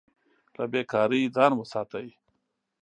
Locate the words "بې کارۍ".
0.71-1.21